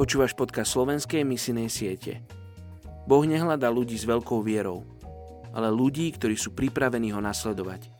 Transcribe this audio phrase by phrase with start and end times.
[0.00, 2.24] Počúvaš podcast slovenskej misinej siete.
[3.04, 4.80] Boh nehľadá ľudí s veľkou vierou,
[5.52, 7.92] ale ľudí, ktorí sú pripravení ho nasledovať.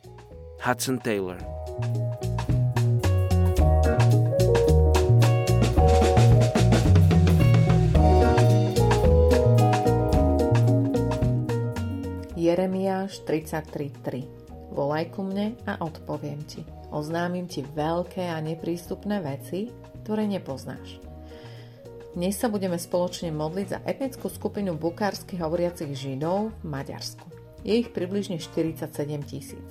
[0.65, 1.37] Hudson Taylor
[12.33, 16.65] Jeremiáš 33.3 Volaj ku mne a odpoviem ti.
[16.89, 19.69] Oznámim ti veľké a neprístupné veci,
[20.01, 21.10] ktoré nepoznáš.
[22.11, 27.23] Dnes sa budeme spoločne modliť za etnickú skupinu bukársky hovoriacich Židov v Maďarsku.
[27.63, 28.83] Je ich približne 47
[29.23, 29.69] tisíc.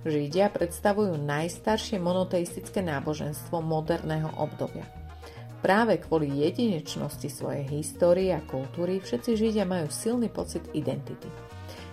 [0.00, 4.88] Židia predstavujú najstaršie monoteistické náboženstvo moderného obdobia.
[5.60, 11.28] Práve kvôli jedinečnosti svojej histórie a kultúry všetci Židia majú silný pocit identity.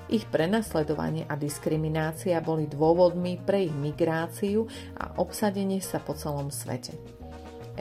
[0.07, 7.20] Ich prenasledovanie a diskriminácia boli dôvodmi pre ich migráciu a obsadenie sa po celom svete.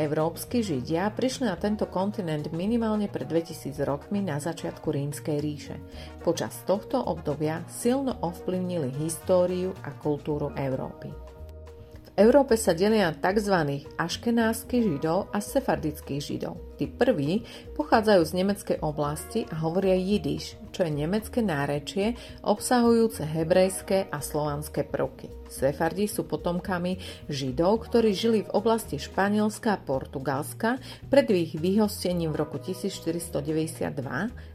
[0.00, 5.76] Európsky Židia prišli na tento kontinent minimálne pred 2000 rokmi na začiatku Rímskej ríše.
[6.24, 11.29] Počas tohto obdobia silno ovplyvnili históriu a kultúru Európy.
[12.20, 13.80] Európe sa delia tzv.
[13.96, 16.60] aškenásky židov a sefardických židov.
[16.76, 24.12] Tí prví pochádzajú z nemeckej oblasti a hovoria jidiš, čo je nemecké nárečie obsahujúce hebrejské
[24.12, 25.32] a slovanské prvky.
[25.48, 27.00] Sefardi sú potomkami
[27.32, 30.76] židov, ktorí žili v oblasti Španielska a Portugalska
[31.08, 33.96] pred ich vyhostením v roku 1492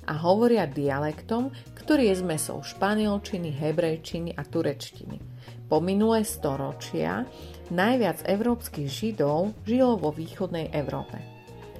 [0.05, 5.34] a hovoria dialektom, ktorý je zmesou španielčiny, hebrejčiny a turečtiny.
[5.65, 7.25] Po minulé storočia
[7.73, 11.35] najviac európskych židov žilo vo východnej Európe.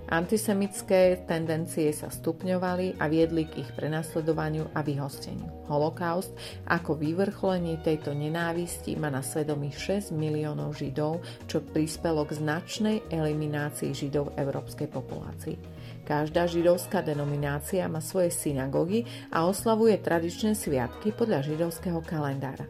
[0.05, 5.50] Antisemické tendencie sa stupňovali a viedli k ich prenasledovaniu a vyhosteniu.
[5.66, 6.30] Holokaust
[6.69, 13.97] ako vyvrcholenie tejto nenávisti má na svedomí 6 miliónov židov, čo prispelo k značnej eliminácii
[13.97, 15.57] židov v európskej populácii.
[16.06, 22.69] Každá židovská denominácia má svoje synagógy a oslavuje tradičné sviatky podľa židovského kalendára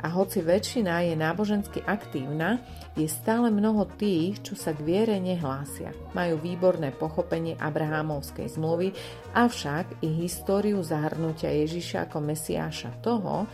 [0.00, 2.58] a hoci väčšina je nábožensky aktívna,
[2.96, 5.92] je stále mnoho tých, čo sa k viere nehlásia.
[6.16, 8.96] Majú výborné pochopenie Abrahámovskej zmluvy,
[9.36, 13.44] avšak i históriu zahrnutia Ježiša ako Mesiáša toho,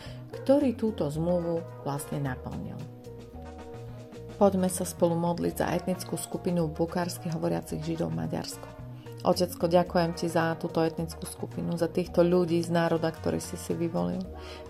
[0.43, 2.79] ktorý túto zmluvu vlastne naplnil.
[4.37, 8.86] Poďme sa spolu modliť za etnickú skupinu bukárskych hovoriacich židov v Maďarsku.
[9.25, 13.73] Otecko, ďakujem ti za túto etnickú skupinu, za týchto ľudí z národa, ktorý si si
[13.73, 14.21] vyvolil.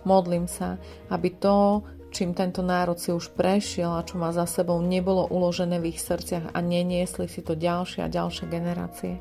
[0.08, 0.80] Modlím sa,
[1.12, 1.84] aby to,
[2.16, 6.00] čím tento národ si už prešiel a čo má za sebou, nebolo uložené v ich
[6.00, 9.20] srdciach a neniesli si to ďalšie a ďalšie generácie.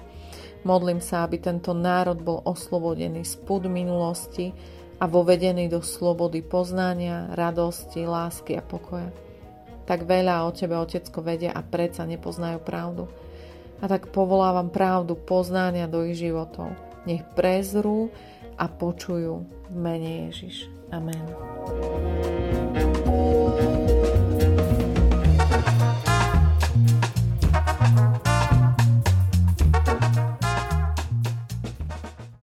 [0.63, 4.55] Modlím sa, aby tento národ bol oslobodený z púd minulosti
[5.03, 9.11] a vovedený do slobody poznania, radosti, lásky a pokoja.
[9.87, 13.07] Tak veľa o tebe, Otecko, vedia a predsa nepoznajú pravdu
[13.81, 16.73] a tak povolávam pravdu poznania do ich životov.
[17.05, 18.09] Nech prezrú
[18.57, 20.73] a počujú v mene Ježiš.
[20.95, 21.27] Amen.
[22.77, 23.96] thank you